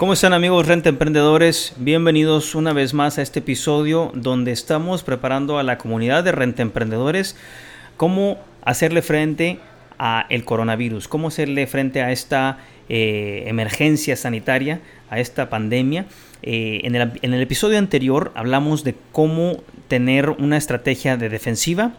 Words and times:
¿Cómo 0.00 0.14
están 0.14 0.32
amigos 0.32 0.66
Renta 0.66 0.88
Emprendedores? 0.88 1.74
Bienvenidos 1.76 2.54
una 2.54 2.72
vez 2.72 2.94
más 2.94 3.18
a 3.18 3.22
este 3.22 3.40
episodio 3.40 4.10
donde 4.14 4.50
estamos 4.50 5.02
preparando 5.02 5.58
a 5.58 5.62
la 5.62 5.76
comunidad 5.76 6.24
de 6.24 6.32
Renta 6.32 6.62
Emprendedores 6.62 7.36
cómo 7.98 8.38
hacerle 8.62 9.02
frente 9.02 9.58
a 9.98 10.24
el 10.30 10.46
coronavirus, 10.46 11.06
cómo 11.06 11.28
hacerle 11.28 11.66
frente 11.66 12.00
a 12.00 12.12
esta 12.12 12.60
eh, 12.88 13.44
emergencia 13.46 14.16
sanitaria, 14.16 14.80
a 15.10 15.20
esta 15.20 15.50
pandemia. 15.50 16.06
Eh, 16.40 16.80
en, 16.84 16.94
el, 16.94 17.12
en 17.20 17.34
el 17.34 17.42
episodio 17.42 17.76
anterior 17.76 18.32
hablamos 18.34 18.84
de 18.84 18.94
cómo 19.12 19.62
tener 19.88 20.30
una 20.30 20.56
estrategia 20.56 21.18
de 21.18 21.28
defensiva 21.28 21.92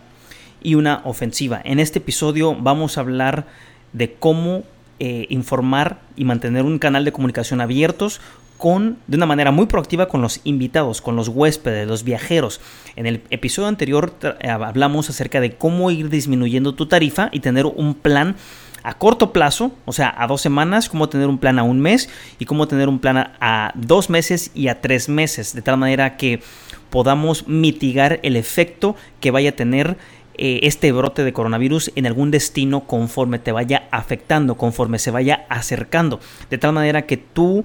y 0.64 0.74
una 0.74 1.04
ofensiva. 1.06 1.62
En 1.64 1.80
este 1.80 2.00
episodio 2.00 2.56
vamos 2.56 2.98
a 2.98 3.02
hablar 3.02 3.46
de 3.94 4.12
cómo 4.12 4.64
eh, 5.04 5.26
informar 5.30 5.98
y 6.16 6.26
mantener 6.26 6.64
un 6.64 6.78
canal 6.78 7.04
de 7.04 7.12
comunicación 7.12 7.60
abiertos 7.60 8.22
con, 8.60 9.00
de 9.08 9.18
una 9.18 9.26
manera 9.26 9.50
muy 9.50 9.66
proactiva 9.66 10.08
con 10.08 10.22
los 10.22 10.42
invitados, 10.44 11.02
con 11.02 11.16
los 11.16 11.28
huéspedes, 11.28 11.88
los 11.88 12.04
viajeros. 12.04 12.62
En 12.96 13.08
el 13.08 13.24
episodio 13.32 13.68
anterior 13.68 14.14
eh, 14.22 14.48
hablamos 14.48 15.10
acerca 15.10 15.42
de 15.42 15.56
cómo 15.56 15.90
ir 15.90 16.10
disminuyendo 16.10 16.76
tu 16.76 16.86
tarifa 16.86 17.30
y 17.32 17.40
tener 17.40 17.66
un 17.66 17.96
plan 17.96 18.36
a 18.84 18.94
corto 18.94 19.34
plazo, 19.34 19.72
o 19.86 19.92
sea, 19.92 20.14
a 20.16 20.28
dos 20.28 20.42
semanas, 20.42 20.88
cómo 20.88 21.10
tener 21.10 21.30
un 21.30 21.40
plan 21.40 21.58
a 21.58 21.64
un 21.64 21.80
mes 21.80 22.08
y 22.38 22.46
cómo 22.46 22.68
tener 22.68 22.88
un 22.88 23.00
plan 23.00 23.18
a, 23.18 23.34
a 23.40 23.72
dos 23.74 24.12
meses 24.12 24.52
y 24.54 24.68
a 24.68 24.82
tres 24.82 25.10
meses, 25.10 25.56
de 25.56 25.64
tal 25.64 25.78
manera 25.78 26.16
que 26.16 26.44
podamos 26.92 27.48
mitigar 27.48 28.20
el 28.22 28.36
efecto 28.36 28.96
que 29.20 29.32
vaya 29.32 29.50
a 29.50 29.54
tener 29.54 29.98
eh, 30.44 30.62
este 30.64 30.92
brote 30.92 31.24
de 31.24 31.34
coronavirus 31.34 31.92
en 31.96 32.08
algún 32.08 32.32
destino 32.32 32.88
conforme 32.88 33.38
te 33.38 33.52
vaya 33.52 33.88
afectando, 33.92 34.58
conforme 34.58 34.98
se 34.98 35.12
vaya 35.12 35.46
acercando, 35.50 36.20
de 36.50 36.58
tal 36.58 36.74
manera 36.74 37.04
que 37.04 37.16
tú 37.16 37.64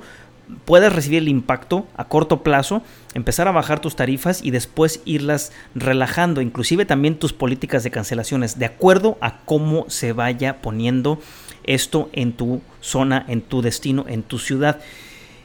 puedas 0.66 0.92
recibir 0.92 1.22
el 1.22 1.28
impacto 1.28 1.86
a 1.97 2.04
corto 2.04 2.42
plazo, 2.42 2.82
empezar 3.14 3.48
a 3.48 3.52
bajar 3.52 3.80
tus 3.80 3.97
tarifas 3.97 4.44
y 4.44 4.50
después 4.50 5.00
irlas 5.06 5.52
relajando, 5.74 6.42
inclusive 6.42 6.84
también 6.84 7.19
tus 7.19 7.32
políticas 7.32 7.82
de 7.82 7.91
cancelaciones, 7.91 8.58
de 8.58 8.66
acuerdo 8.66 9.16
a 9.22 9.38
cómo 9.47 9.86
se 9.88 10.12
vaya 10.12 10.60
poniendo 10.60 11.19
esto 11.64 12.10
en 12.12 12.34
tu 12.34 12.60
zona, 12.82 13.24
en 13.27 13.41
tu 13.41 13.62
destino, 13.62 14.04
en 14.06 14.22
tu 14.22 14.38
ciudad. 14.38 14.80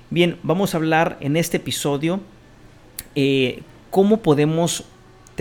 Bien, 0.09 0.37
vamos 0.43 0.73
a 0.73 0.79
hablar 0.79 1.15
en 1.21 1.37
este 1.37 1.55
episodio 1.55 2.19
eh, 3.15 3.63
cómo 3.89 4.17
podemos 4.17 4.83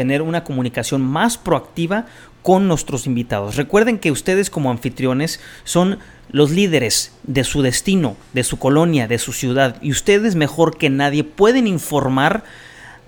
tener 0.01 0.23
una 0.23 0.45
comunicación 0.45 1.03
más 1.03 1.37
proactiva 1.37 2.07
con 2.41 2.69
nuestros 2.69 3.07
invitados. 3.07 3.57
Recuerden 3.57 3.99
que 3.99 4.11
ustedes 4.11 4.49
como 4.49 4.71
anfitriones 4.71 5.41
son 5.65 5.99
los 6.31 6.51
líderes 6.51 7.13
de 7.25 7.45
su 7.45 7.61
destino, 7.61 8.17
de 8.33 8.43
su 8.43 8.59
colonia, 8.59 9.09
de 9.09 9.19
su 9.19 9.35
ciudad, 9.35 9.77
y 9.83 9.91
ustedes 9.91 10.37
mejor 10.37 10.79
que 10.79 10.89
nadie 10.89 11.23
pueden 11.23 11.67
informar 11.67 12.45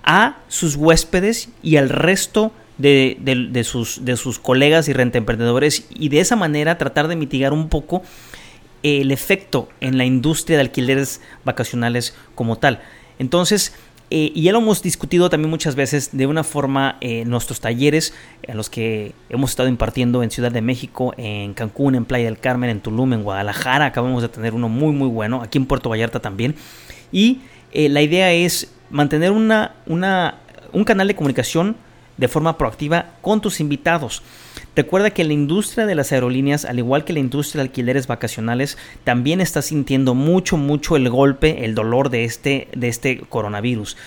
a 0.03 0.37
sus 0.49 0.75
huéspedes 0.75 1.49
y 1.63 1.77
al 1.77 1.89
resto 1.89 2.51
de, 2.77 3.63
sus, 3.65 4.05
de 4.05 4.15
sus 4.15 4.37
colegas 4.37 4.87
y 4.87 4.93
rentemprendedores 4.93 5.87
y 5.89 6.09
de 6.09 6.19
esa 6.19 6.35
manera 6.35 6.77
tratar 6.77 7.07
de 7.07 7.15
mitigar 7.15 7.53
un 7.53 7.69
poco 7.69 8.03
el 8.83 9.09
efecto 9.09 9.67
en 9.79 9.97
la 9.97 10.05
industria 10.05 10.57
de 10.57 10.61
alquileres 10.61 11.21
vacacionales 11.43 12.13
como 12.35 12.59
tal. 12.59 12.81
Entonces, 13.17 13.73
eh, 14.15 14.31
y 14.35 14.43
ya 14.43 14.51
lo 14.51 14.59
hemos 14.59 14.83
discutido 14.83 15.27
también 15.27 15.49
muchas 15.49 15.73
veces 15.73 16.09
de 16.11 16.27
una 16.27 16.43
forma 16.43 16.97
eh, 17.01 17.21
en 17.21 17.31
nuestros 17.31 17.59
talleres, 17.59 18.13
en 18.43 18.57
los 18.57 18.69
que 18.69 19.15
hemos 19.27 19.49
estado 19.49 19.67
impartiendo 19.67 20.21
en 20.21 20.29
Ciudad 20.29 20.51
de 20.51 20.61
México, 20.61 21.15
en 21.17 21.55
Cancún, 21.55 21.95
en 21.95 22.05
Playa 22.05 22.25
del 22.25 22.37
Carmen, 22.37 22.69
en 22.69 22.79
Tulum, 22.79 23.13
en 23.13 23.23
Guadalajara. 23.23 23.87
Acabamos 23.87 24.21
de 24.21 24.29
tener 24.29 24.53
uno 24.53 24.69
muy, 24.69 24.91
muy 24.91 25.07
bueno, 25.07 25.41
aquí 25.41 25.57
en 25.57 25.65
Puerto 25.65 25.89
Vallarta 25.89 26.19
también. 26.19 26.53
Y 27.11 27.41
eh, 27.71 27.89
la 27.89 28.03
idea 28.03 28.31
es 28.31 28.71
mantener 28.91 29.31
una, 29.31 29.77
una, 29.87 30.35
un 30.73 30.83
canal 30.83 31.07
de 31.07 31.15
comunicación 31.15 31.75
de 32.15 32.27
forma 32.27 32.55
proactiva 32.55 33.13
con 33.19 33.41
tus 33.41 33.59
invitados. 33.59 34.21
Recuerda 34.75 35.11
que 35.11 35.23
la 35.23 35.33
industria 35.33 35.85
de 35.85 35.93
las 35.93 36.11
aerolíneas, 36.11 36.65
al 36.65 36.79
igual 36.79 37.05
que 37.05 37.13
la 37.13 37.19
industria 37.19 37.61
de 37.61 37.69
alquileres 37.69 38.07
vacacionales, 38.07 38.77
también 39.03 39.39
está 39.39 39.61
sintiendo 39.61 40.15
mucho, 40.15 40.57
mucho 40.57 40.95
el 40.95 41.09
golpe, 41.09 41.63
el 41.63 41.75
dolor 41.75 42.09
de 42.09 42.23
este, 42.23 42.67
de 42.75 42.87
este 42.87 43.19
coronavirus. 43.19 43.97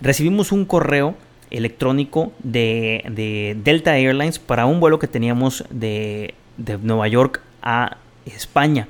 Recibimos 0.00 0.50
un 0.50 0.64
correo 0.64 1.14
electrónico 1.50 2.32
de, 2.42 3.54
Delta 3.62 3.96
Airlines 3.96 4.40
para 4.40 4.66
un 4.66 4.80
vuelo 4.80 4.98
que 4.98 5.06
teníamos 5.06 5.64
de, 5.70 6.34
Nueva 6.82 7.06
York 7.06 7.40
a 7.62 7.98
España, 8.24 8.88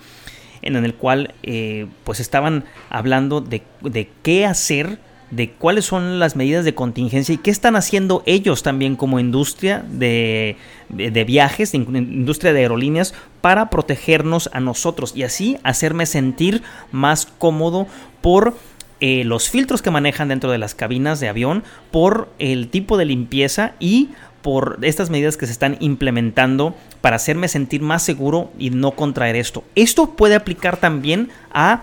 en 0.63 0.77
el 0.77 0.95
cual 0.95 1.35
eh, 1.43 1.87
pues 2.05 2.19
estaban 2.21 2.65
hablando 2.89 3.43
de, 3.43 3.63
de 3.83 4.09
qué 4.23 4.47
hacer 4.47 4.99
de 5.31 5.51
cuáles 5.51 5.85
son 5.85 6.19
las 6.19 6.37
medidas 6.37 6.65
de 6.65 6.75
contingencia 6.75 7.35
y 7.35 7.39
qué 7.39 7.51
están 7.51 7.77
haciendo 7.77 8.23
ellos 8.27 8.63
también 8.63 8.97
como 8.97 9.19
industria 9.19 9.85
de, 9.91 10.57
viajes, 10.89 11.75
industria 11.75 12.53
de 12.53 12.61
aerolíneas, 12.61 13.15
para 13.41 13.71
protegernos 13.71 14.51
a 14.53 14.61
nosotros 14.61 15.13
y 15.17 15.25
así 15.25 15.59
hacerme 15.63 16.07
sentir 16.07 16.63
más 16.93 17.27
cómodo 17.27 17.87
por 18.21 18.57
eh, 19.01 19.25
los 19.25 19.51
filtros 19.51 19.83
que 19.83 19.91
manejan 19.91 20.29
dentro 20.29 20.51
de 20.51 20.59
las 20.59 20.75
cabinas 20.75 21.21
de 21.21 21.29
avión, 21.29 21.65
por 21.91 22.29
el 22.39 22.69
tipo 22.69 22.97
de 22.97 23.05
limpieza 23.05 23.73
y 23.79 24.11
por 24.43 24.79
estas 24.83 25.11
medidas 25.11 25.37
que 25.37 25.47
se 25.47 25.53
están 25.53 25.77
implementando 25.81 26.75
para 27.01 27.17
hacerme 27.17 27.49
sentir 27.49 27.83
más 27.83 28.03
seguro 28.05 28.51
y 28.59 28.71
no 28.71 28.93
contraer 28.93 29.35
esto. 29.37 29.65
Esto 29.75 30.11
puede 30.11 30.37
aplicar 30.37 30.77
también 30.77 31.31
a 31.53 31.83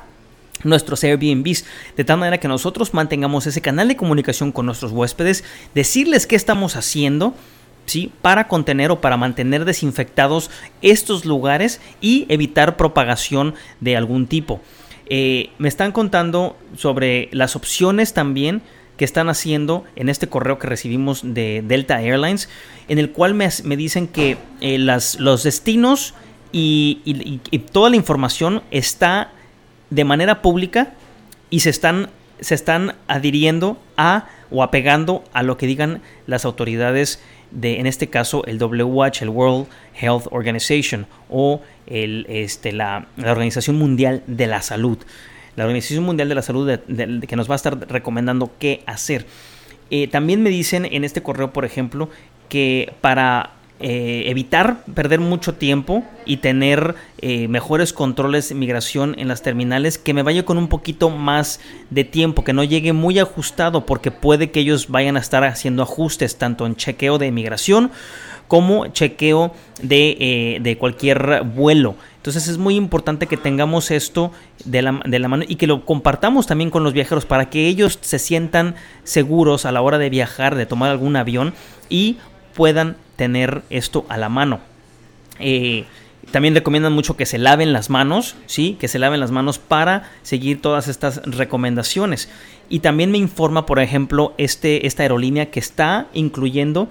nuestros 0.63 1.03
Airbnbs, 1.03 1.65
de 1.97 2.03
tal 2.03 2.19
manera 2.19 2.39
que 2.39 2.47
nosotros 2.47 2.93
mantengamos 2.93 3.47
ese 3.47 3.61
canal 3.61 3.87
de 3.87 3.95
comunicación 3.95 4.51
con 4.51 4.65
nuestros 4.65 4.91
huéspedes, 4.91 5.43
decirles 5.73 6.27
qué 6.27 6.35
estamos 6.35 6.75
haciendo, 6.75 7.33
¿sí? 7.85 8.11
Para 8.21 8.47
contener 8.47 8.91
o 8.91 9.01
para 9.01 9.17
mantener 9.17 9.65
desinfectados 9.65 10.49
estos 10.81 11.25
lugares 11.25 11.81
y 12.01 12.25
evitar 12.29 12.77
propagación 12.77 13.55
de 13.79 13.97
algún 13.97 14.27
tipo. 14.27 14.61
Eh, 15.07 15.49
me 15.57 15.67
están 15.67 15.91
contando 15.91 16.55
sobre 16.77 17.29
las 17.31 17.55
opciones 17.55 18.13
también 18.13 18.61
que 18.95 19.05
están 19.05 19.27
haciendo 19.27 19.83
en 19.95 20.07
este 20.07 20.27
correo 20.27 20.59
que 20.59 20.67
recibimos 20.67 21.21
de 21.23 21.63
Delta 21.65 22.01
Airlines, 22.01 22.47
en 22.87 22.99
el 22.99 23.11
cual 23.11 23.33
me, 23.33 23.49
dicen 23.75 24.07
que 24.07 24.37
eh, 24.61 24.77
las, 24.77 25.19
los 25.19 25.43
destinos 25.43 26.13
y 26.55 27.59
toda 27.71 27.89
la 27.89 27.95
información 27.95 28.61
está 28.69 29.31
de 29.89 30.03
manera 30.03 30.41
pública 30.41 30.93
y 31.49 31.61
se 31.61 31.69
están, 31.69 32.09
se 32.39 32.55
están 32.55 32.95
adhiriendo 33.07 33.77
a 33.97 34.27
o 34.51 34.63
apegando 34.63 35.23
a 35.33 35.43
lo 35.43 35.57
que 35.57 35.67
digan 35.67 36.01
las 36.27 36.45
autoridades 36.45 37.21
de, 37.53 37.79
en 37.79 37.87
este 37.87 38.07
caso, 38.07 38.43
el 38.45 38.57
WH, 38.57 39.21
el 39.21 39.29
World 39.29 39.67
Health 39.99 40.27
Organization, 40.31 41.05
o 41.29 41.61
el, 41.87 42.25
este, 42.29 42.71
la, 42.71 43.07
Organización 43.17 43.77
Mundial 43.77 44.23
de 44.27 44.47
la 44.47 44.61
Salud. 44.61 44.97
La 45.55 45.65
Organización 45.65 46.03
Mundial 46.03 46.29
de 46.29 46.35
la 46.35 46.41
Salud 46.41 46.79
que 46.79 47.35
nos 47.35 47.49
va 47.49 47.53
a 47.53 47.57
estar 47.57 47.77
recomendando 47.89 48.51
qué 48.57 48.81
hacer. 48.87 49.25
Eh, 49.91 50.07
también 50.07 50.41
me 50.41 50.49
dicen 50.49 50.85
en 50.85 51.03
este 51.03 51.21
correo, 51.21 51.53
por 51.53 51.65
ejemplo, 51.65 52.09
que 52.49 52.93
para 53.01 53.51
eh, 53.79 54.23
evitar 54.27 54.83
perder 54.95 55.19
mucho 55.19 55.53
tiempo 55.53 56.03
y 56.25 56.37
tener 56.37 56.95
eh, 57.25 57.47
mejores 57.47 57.93
controles 57.93 58.49
de 58.49 58.55
migración 58.55 59.15
en 59.17 59.29
las 59.29 59.41
terminales, 59.41 59.97
que 59.97 60.13
me 60.13 60.23
vaya 60.23 60.43
con 60.43 60.57
un 60.57 60.67
poquito 60.67 61.09
más 61.09 61.61
de 61.89 62.03
tiempo, 62.03 62.43
que 62.43 62.51
no 62.51 62.65
llegue 62.65 62.91
muy 62.91 63.17
ajustado, 63.17 63.85
porque 63.85 64.11
puede 64.11 64.51
que 64.51 64.59
ellos 64.59 64.89
vayan 64.89 65.15
a 65.15 65.21
estar 65.21 65.45
haciendo 65.45 65.83
ajustes 65.83 66.35
tanto 66.35 66.65
en 66.65 66.75
chequeo 66.75 67.19
de 67.19 67.31
migración 67.31 67.91
como 68.49 68.87
chequeo 68.87 69.53
de, 69.81 70.17
eh, 70.19 70.59
de 70.61 70.77
cualquier 70.77 71.43
vuelo. 71.43 71.95
Entonces 72.17 72.49
es 72.49 72.57
muy 72.57 72.75
importante 72.75 73.27
que 73.27 73.37
tengamos 73.37 73.89
esto 73.89 74.33
de 74.65 74.81
la, 74.81 74.99
de 75.05 75.19
la, 75.19 75.29
mano 75.29 75.45
y 75.47 75.55
que 75.55 75.65
lo 75.65 75.85
compartamos 75.85 76.45
también 76.45 76.71
con 76.71 76.83
los 76.83 76.91
viajeros 76.91 77.25
para 77.25 77.49
que 77.49 77.69
ellos 77.69 77.99
se 78.01 78.19
sientan 78.19 78.75
seguros 79.05 79.65
a 79.65 79.71
la 79.71 79.81
hora 79.81 79.97
de 79.97 80.09
viajar, 80.09 80.55
de 80.55 80.65
tomar 80.65 80.91
algún 80.91 81.15
avión 81.15 81.53
y 81.87 82.17
puedan 82.53 82.97
tener 83.15 83.61
esto 83.69 84.05
a 84.09 84.17
la 84.17 84.27
mano. 84.27 84.59
Eh, 85.39 85.85
También 86.31 86.55
recomiendan 86.55 86.93
mucho 86.93 87.15
que 87.15 87.25
se 87.25 87.37
laven 87.37 87.73
las 87.73 87.89
manos, 87.89 88.35
¿sí? 88.45 88.77
Que 88.79 88.87
se 88.87 88.99
laven 88.99 89.19
las 89.19 89.31
manos 89.31 89.59
para 89.59 90.11
seguir 90.23 90.61
todas 90.61 90.87
estas 90.87 91.21
recomendaciones. 91.25 92.29
Y 92.69 92.79
también 92.79 93.11
me 93.11 93.17
informa, 93.17 93.65
por 93.65 93.79
ejemplo, 93.79 94.33
este, 94.37 94.87
esta 94.87 95.03
aerolínea 95.03 95.51
que 95.51 95.59
está 95.59 96.07
incluyendo 96.13 96.87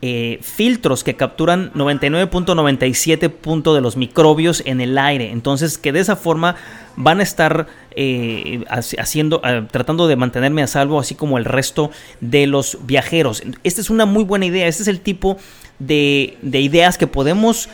eh, 0.00 0.38
filtros 0.42 1.02
que 1.02 1.16
capturan 1.16 1.72
99.97 1.72 3.74
de 3.74 3.80
los 3.80 3.96
microbios 3.96 4.62
en 4.64 4.80
el 4.80 4.96
aire. 4.96 5.32
Entonces, 5.32 5.76
que 5.76 5.90
de 5.90 5.98
esa 5.98 6.14
forma 6.14 6.54
van 6.94 7.18
a 7.18 7.24
estar 7.24 7.66
eh, 7.96 8.62
haciendo, 8.68 9.42
eh, 9.44 9.64
tratando 9.68 10.06
de 10.06 10.14
mantenerme 10.14 10.62
a 10.62 10.68
salvo, 10.68 11.00
así 11.00 11.16
como 11.16 11.36
el 11.36 11.44
resto 11.44 11.90
de 12.20 12.46
los 12.46 12.78
viajeros. 12.86 13.42
Esta 13.64 13.80
es 13.80 13.90
una 13.90 14.06
muy 14.06 14.22
buena 14.22 14.46
idea. 14.46 14.68
Este 14.68 14.82
es 14.82 14.88
el 14.88 15.00
tipo 15.00 15.36
de, 15.80 16.38
ideas 16.44 16.96
que 16.96 17.08
podemos 17.08 17.68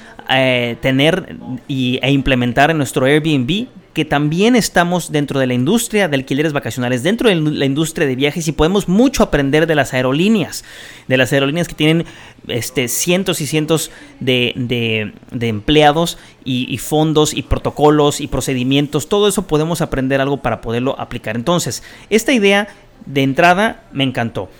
tener 0.80 1.36
y, 1.68 1.98
e 2.00 2.10
implementar 2.10 2.70
en 2.70 2.78
nuestro 2.78 3.04
Airbnb 3.04 3.66
que 3.94 4.04
también 4.04 4.56
estamos 4.56 5.12
dentro 5.12 5.40
de 5.40 5.46
la 5.46 5.54
industria 5.54 6.08
de 6.08 6.16
alquileres 6.16 6.52
vacacionales, 6.52 7.02
dentro 7.02 7.28
de 7.28 7.36
la 7.36 7.64
industria 7.64 8.06
de 8.06 8.16
viajes 8.16 8.46
y 8.48 8.52
podemos 8.52 8.88
mucho 8.88 9.22
aprender 9.22 9.66
de 9.66 9.76
las 9.76 9.94
aerolíneas, 9.94 10.64
de 11.08 11.16
las 11.16 11.32
aerolíneas 11.32 11.68
que 11.68 11.74
tienen 11.74 12.04
este, 12.48 12.88
cientos 12.88 13.40
y 13.40 13.46
cientos 13.46 13.90
de, 14.20 15.12
empleados 15.40 16.18
y, 16.44 16.76
fondos 16.78 17.32
y 17.32 17.42
protocolos 17.42 18.20
y 18.20 18.26
procedimientos, 18.26 19.08
todo 19.08 19.28
eso 19.28 19.46
podemos 19.46 19.80
aprender 19.80 20.20
algo 20.20 20.38
para 20.38 20.60
poderlo 20.60 20.98
aplicar. 20.98 21.36
Entonces, 21.36 21.82
esta 22.10 22.32
idea 22.32 22.68
de 23.06 23.22
entrada 23.22 23.84
me 23.92 24.04
encantó 24.04 24.50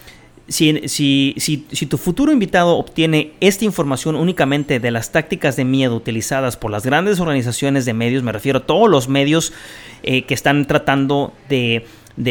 si, 0.48 0.88
si, 0.88 1.34
si, 1.38 1.86
tu 1.86 1.96
futuro 1.96 2.30
invitado 2.30 2.76
obtiene 2.76 3.32
esta 3.40 3.64
información 3.64 4.14
únicamente 4.14 4.78
de 4.78 4.90
las 4.90 5.10
tácticas 5.10 5.56
de 5.56 5.64
miedo 5.64 5.96
utilizadas 5.96 6.58
por 6.58 6.70
las 6.70 6.84
grandes 6.84 7.18
organizaciones 7.18 7.86
de 7.86 7.94
medios, 7.94 8.22
me 8.22 8.32
refiero 8.32 8.58
a 8.58 8.66
todos 8.66 8.90
los 8.90 9.08
medios 9.08 9.54
eh, 10.02 10.22
que 10.22 10.34
están 10.34 10.66
tratando 10.66 11.32
de, 11.48 11.86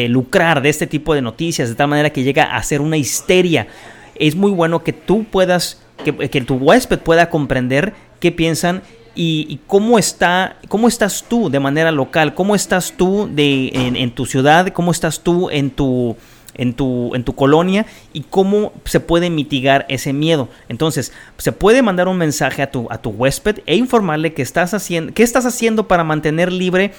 lucrar 0.08 0.62
de 0.62 0.68
este 0.68 0.86
tipo 0.86 1.14
de 1.14 1.22
noticias, 1.22 1.68
de 1.68 1.74
tal 1.74 1.88
manera 1.88 2.10
que 2.10 2.22
llega 2.22 2.56
a 2.56 2.62
ser 2.62 2.80
una 2.80 2.96
histeria, 2.96 3.66
es 4.14 4.36
muy 4.36 4.52
bueno 4.52 4.84
que 4.84 4.92
tú 4.92 5.24
puedas, 5.24 5.82
que, 6.04 6.40
tu 6.42 6.54
huésped 6.54 7.00
pueda 7.00 7.30
comprender 7.30 7.94
qué 8.20 8.30
piensan 8.30 8.82
y, 9.16 9.58
cómo 9.66 9.98
está, 9.98 10.56
cómo 10.68 10.86
estás 10.86 11.24
tú 11.28 11.50
de 11.50 11.58
manera 11.58 11.90
local, 11.90 12.34
cómo 12.34 12.54
estás 12.54 12.94
tú 12.96 13.28
de, 13.32 13.70
en 13.74 14.10
tu 14.12 14.24
ciudad, 14.24 14.68
cómo 14.68 14.92
estás 14.92 15.20
tú 15.20 15.50
en 15.50 15.70
tu 15.70 16.16
en 16.54 16.74
tu, 16.74 17.14
en 17.14 17.24
tu 17.24 17.34
colonia 17.34 17.86
y 18.12 18.22
cómo 18.22 18.72
se 18.84 19.00
puede 19.00 19.30
mitigar 19.30 19.86
ese 19.88 20.12
miedo. 20.12 20.48
Entonces, 20.68 21.12
se 21.38 21.52
puede 21.52 21.82
mandar 21.82 22.08
un 22.08 22.16
mensaje 22.16 22.62
a 22.62 22.70
tu, 22.70 22.86
a 22.90 22.98
tu 22.98 23.10
huésped 23.10 23.60
e 23.66 23.76
informarle 23.76 24.32
que 24.34 24.42
estás 24.42 24.74
haciendo, 24.74 25.12
qué 25.12 25.22
estás 25.22 25.46
haciendo 25.46 25.88
para 25.88 26.04
mantener 26.04 26.52
libre 26.52 26.92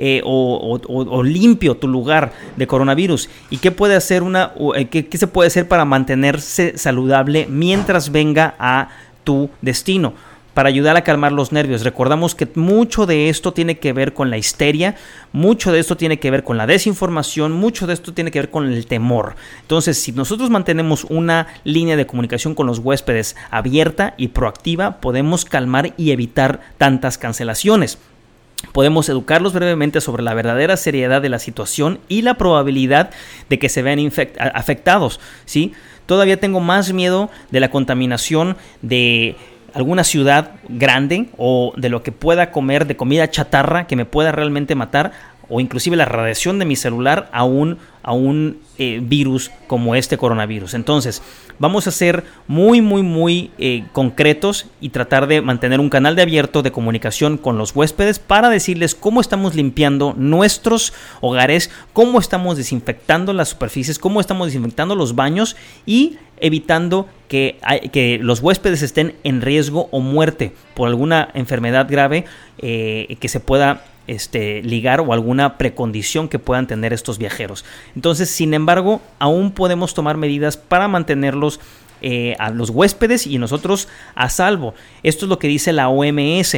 eh, 0.00 0.20
o, 0.24 1.22
limpio 1.24 1.76
tu 1.76 1.88
lugar 1.88 2.32
de 2.56 2.68
coronavirus 2.68 3.28
y 3.50 3.56
qué 3.56 3.72
puede 3.72 3.96
hacer 3.96 4.22
una 4.22 4.52
eh, 4.76 4.86
qué, 4.86 5.06
qué 5.08 5.18
se 5.18 5.26
puede 5.26 5.48
hacer 5.48 5.66
para 5.66 5.84
mantenerse 5.84 6.78
saludable 6.78 7.48
mientras 7.50 8.12
venga 8.12 8.54
a 8.60 8.90
tu 9.24 9.50
destino 9.60 10.14
para 10.58 10.70
ayudar 10.70 10.96
a 10.96 11.04
calmar 11.04 11.30
los 11.30 11.52
nervios. 11.52 11.84
Recordamos 11.84 12.34
que 12.34 12.48
mucho 12.56 13.06
de 13.06 13.28
esto 13.28 13.52
tiene 13.52 13.78
que 13.78 13.92
ver 13.92 14.12
con 14.12 14.28
la 14.28 14.38
histeria, 14.38 14.96
mucho 15.30 15.70
de 15.70 15.78
esto 15.78 15.96
tiene 15.96 16.18
que 16.18 16.32
ver 16.32 16.42
con 16.42 16.56
la 16.56 16.66
desinformación, 16.66 17.52
mucho 17.52 17.86
de 17.86 17.94
esto 17.94 18.12
tiene 18.12 18.32
que 18.32 18.40
ver 18.40 18.50
con 18.50 18.66
el 18.66 18.84
temor. 18.86 19.36
Entonces, 19.60 20.02
si 20.02 20.10
nosotros 20.10 20.50
mantenemos 20.50 21.04
una 21.04 21.46
línea 21.62 21.94
de 21.94 22.08
comunicación 22.08 22.56
con 22.56 22.66
los 22.66 22.80
huéspedes 22.80 23.36
abierta 23.52 24.14
y 24.16 24.26
proactiva, 24.26 25.00
podemos 25.00 25.44
calmar 25.44 25.94
y 25.96 26.10
evitar 26.10 26.58
tantas 26.76 27.18
cancelaciones. 27.18 27.98
Podemos 28.72 29.08
educarlos 29.08 29.52
brevemente 29.52 30.00
sobre 30.00 30.24
la 30.24 30.34
verdadera 30.34 30.76
seriedad 30.76 31.22
de 31.22 31.28
la 31.28 31.38
situación 31.38 32.00
y 32.08 32.22
la 32.22 32.34
probabilidad 32.34 33.10
de 33.48 33.60
que 33.60 33.68
se 33.68 33.82
vean 33.82 34.00
afectados. 34.54 35.20
¿sí? 35.44 35.72
Todavía 36.06 36.40
tengo 36.40 36.58
más 36.58 36.92
miedo 36.92 37.30
de 37.52 37.60
la 37.60 37.70
contaminación 37.70 38.56
de 38.82 39.36
alguna 39.78 40.02
ciudad 40.02 40.50
grande 40.68 41.28
o 41.36 41.72
de 41.76 41.88
lo 41.88 42.02
que 42.02 42.12
pueda 42.12 42.50
comer 42.50 42.86
de 42.86 42.96
comida 42.96 43.30
chatarra 43.30 43.86
que 43.86 43.96
me 43.96 44.04
pueda 44.04 44.32
realmente 44.32 44.74
matar 44.74 45.12
o 45.48 45.60
inclusive 45.60 45.96
la 45.96 46.04
radiación 46.04 46.58
de 46.58 46.64
mi 46.64 46.76
celular 46.76 47.28
a 47.32 47.44
un, 47.44 47.78
a 48.02 48.12
un 48.12 48.58
eh, 48.78 49.00
virus 49.02 49.50
como 49.66 49.94
este 49.94 50.16
coronavirus. 50.16 50.74
Entonces, 50.74 51.22
vamos 51.58 51.86
a 51.86 51.90
ser 51.90 52.24
muy, 52.46 52.80
muy, 52.80 53.02
muy 53.02 53.50
eh, 53.58 53.84
concretos 53.92 54.66
y 54.80 54.90
tratar 54.90 55.26
de 55.26 55.40
mantener 55.42 55.80
un 55.80 55.90
canal 55.90 56.16
de 56.16 56.22
abierto 56.22 56.62
de 56.62 56.72
comunicación 56.72 57.38
con 57.38 57.58
los 57.58 57.74
huéspedes 57.74 58.18
para 58.18 58.50
decirles 58.50 58.94
cómo 58.94 59.20
estamos 59.20 59.54
limpiando 59.54 60.14
nuestros 60.16 60.92
hogares, 61.20 61.70
cómo 61.92 62.18
estamos 62.18 62.56
desinfectando 62.56 63.32
las 63.32 63.50
superficies, 63.50 63.98
cómo 63.98 64.20
estamos 64.20 64.48
desinfectando 64.48 64.94
los 64.94 65.14
baños 65.14 65.56
y 65.86 66.18
evitando 66.40 67.08
que, 67.28 67.58
que 67.92 68.18
los 68.22 68.40
huéspedes 68.40 68.82
estén 68.82 69.16
en 69.24 69.42
riesgo 69.42 69.88
o 69.90 70.00
muerte 70.00 70.52
por 70.74 70.88
alguna 70.88 71.28
enfermedad 71.34 71.88
grave 71.90 72.24
eh, 72.58 73.16
que 73.20 73.28
se 73.28 73.40
pueda 73.40 73.82
este, 74.08 74.62
ligar 74.62 75.00
o 75.00 75.12
alguna 75.12 75.56
precondición 75.58 76.28
que 76.28 76.40
puedan 76.40 76.66
tener 76.66 76.92
estos 76.92 77.18
viajeros. 77.18 77.64
Entonces, 77.94 78.28
sin 78.28 78.54
embargo, 78.54 79.00
aún 79.20 79.52
podemos 79.52 79.94
tomar 79.94 80.16
medidas 80.16 80.56
para 80.56 80.88
mantenerlos 80.88 81.60
eh, 82.00 82.34
a 82.38 82.50
los 82.50 82.70
huéspedes 82.70 83.26
y 83.26 83.38
nosotros 83.38 83.88
a 84.14 84.28
salvo. 84.28 84.74
Esto 85.02 85.26
es 85.26 85.28
lo 85.28 85.38
que 85.38 85.48
dice 85.48 85.72
la 85.72 85.88
OMS. 85.88 86.56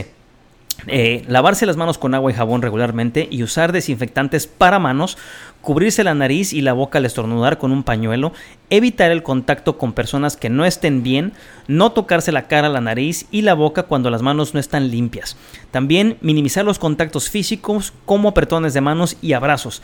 Eh, 0.87 1.25
lavarse 1.27 1.67
las 1.67 1.77
manos 1.77 1.99
con 1.99 2.15
agua 2.15 2.31
y 2.31 2.35
jabón 2.35 2.63
regularmente 2.63 3.29
y 3.31 3.43
usar 3.43 3.73
desinfectantes 3.73 4.47
para 4.47 4.79
manos, 4.79 5.19
cubrirse 5.61 6.05
la 6.05 6.15
nariz 6.15 6.53
y 6.53 6.63
la 6.63 6.73
boca 6.73 6.99
al 6.99 7.07
estornudar 7.07 7.59
con 7.59 7.73
un 7.73 7.83
pañuelo, 7.83 8.33
evitar 8.71 9.11
el 9.11 9.23
contacto 9.23 9.79
con 9.79 9.93
personas 9.93 10.37
que 10.37 10.49
no 10.49 10.65
estén 10.65 11.03
bien, 11.03 11.33
no 11.69 11.93
tocarse 11.93 12.33
la 12.33 12.49
cara, 12.49 12.69
la 12.69 12.81
nariz 12.81 13.27
y 13.31 13.43
la 13.43 13.55
boca 13.55 13.85
cuando 13.85 14.11
las 14.11 14.23
manos 14.23 14.55
no 14.55 14.61
están 14.61 14.91
limpias. 14.91 15.37
También 15.71 16.17
minimizar 16.21 16.65
los 16.65 16.79
contactos 16.79 17.29
físicos 17.29 17.93
como 18.05 18.31
apretones 18.31 18.75
de 18.75 18.81
manos 18.81 19.17
y 19.21 19.35
abrazos 19.35 19.83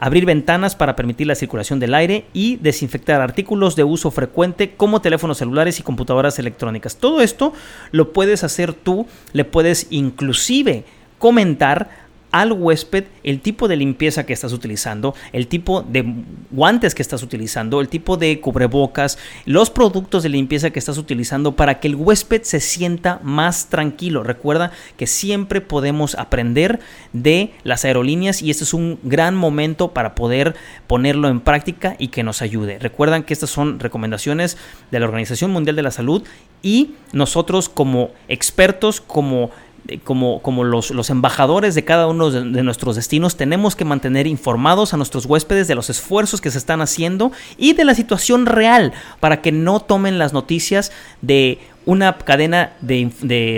abrir 0.00 0.24
ventanas 0.24 0.74
para 0.74 0.96
permitir 0.96 1.26
la 1.26 1.34
circulación 1.34 1.78
del 1.78 1.94
aire 1.94 2.24
y 2.32 2.56
desinfectar 2.56 3.20
artículos 3.20 3.76
de 3.76 3.84
uso 3.84 4.10
frecuente 4.10 4.72
como 4.74 5.02
teléfonos 5.02 5.36
celulares 5.36 5.78
y 5.78 5.82
computadoras 5.82 6.38
electrónicas. 6.38 6.96
Todo 6.96 7.20
esto 7.20 7.52
lo 7.92 8.14
puedes 8.14 8.42
hacer 8.42 8.72
tú, 8.72 9.06
le 9.34 9.44
puedes 9.44 9.88
inclusive 9.90 10.84
comentar 11.18 12.08
al 12.32 12.52
huésped 12.52 13.04
el 13.24 13.40
tipo 13.40 13.68
de 13.68 13.76
limpieza 13.76 14.24
que 14.24 14.32
estás 14.32 14.52
utilizando, 14.52 15.14
el 15.32 15.46
tipo 15.46 15.82
de 15.82 16.04
guantes 16.50 16.94
que 16.94 17.02
estás 17.02 17.22
utilizando, 17.22 17.80
el 17.80 17.88
tipo 17.88 18.16
de 18.16 18.40
cubrebocas, 18.40 19.18
los 19.44 19.70
productos 19.70 20.22
de 20.22 20.28
limpieza 20.28 20.70
que 20.70 20.78
estás 20.78 20.98
utilizando 20.98 21.56
para 21.56 21.80
que 21.80 21.88
el 21.88 21.96
huésped 21.96 22.42
se 22.42 22.60
sienta 22.60 23.20
más 23.22 23.68
tranquilo. 23.68 24.22
Recuerda 24.22 24.72
que 24.96 25.06
siempre 25.06 25.60
podemos 25.60 26.14
aprender 26.14 26.80
de 27.12 27.52
las 27.64 27.84
aerolíneas 27.84 28.42
y 28.42 28.50
este 28.50 28.64
es 28.64 28.74
un 28.74 28.98
gran 29.02 29.34
momento 29.34 29.92
para 29.92 30.14
poder 30.14 30.54
ponerlo 30.86 31.28
en 31.28 31.40
práctica 31.40 31.96
y 31.98 32.08
que 32.08 32.22
nos 32.22 32.42
ayude. 32.42 32.78
Recuerdan 32.78 33.22
que 33.22 33.34
estas 33.34 33.50
son 33.50 33.80
recomendaciones 33.80 34.56
de 34.90 35.00
la 35.00 35.06
Organización 35.06 35.50
Mundial 35.50 35.76
de 35.76 35.82
la 35.82 35.90
Salud 35.90 36.22
y 36.62 36.94
nosotros 37.12 37.68
como 37.68 38.10
expertos, 38.28 39.00
como 39.00 39.50
como, 39.98 40.40
como 40.42 40.64
los, 40.64 40.90
los, 40.90 41.10
embajadores 41.10 41.74
de 41.74 41.84
cada 41.84 42.06
uno 42.06 42.30
de, 42.30 42.62
nuestros 42.62 42.96
destinos, 42.96 43.36
tenemos 43.36 43.76
que 43.76 43.84
mantener 43.84 44.26
informados 44.26 44.94
a 44.94 44.96
nuestros 44.96 45.26
huéspedes 45.26 45.68
de 45.68 45.74
los 45.74 45.90
esfuerzos 45.90 46.40
que 46.40 46.50
se 46.50 46.58
están 46.58 46.80
haciendo 46.80 47.32
y 47.58 47.72
de 47.72 47.84
la 47.84 47.94
situación 47.94 48.46
real 48.46 48.92
para 49.20 49.42
que 49.42 49.52
no 49.52 49.80
tomen 49.80 50.18
las 50.18 50.32
noticias 50.32 50.92
de 51.22 51.58
una 51.86 52.16
cadena 52.18 52.74
de, 52.80 53.10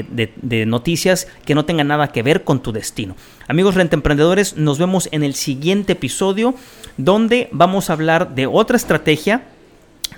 de 0.08 0.66
noticias 0.66 1.26
que 1.44 1.54
no 1.54 1.64
tenga 1.64 1.84
nada 1.84 2.08
que 2.08 2.22
ver 2.22 2.44
con 2.44 2.62
tu 2.62 2.72
destino. 2.72 3.16
Amigos 3.48 3.74
rentemprendedores, 3.74 4.56
nos 4.56 4.78
vemos 4.78 5.08
en 5.12 5.24
el 5.24 5.34
siguiente 5.34 5.92
episodio 5.92 6.54
donde 6.96 7.48
vamos 7.52 7.90
a 7.90 7.94
hablar 7.94 8.34
de 8.34 8.46
otra 8.46 8.76
estrategia 8.76 9.42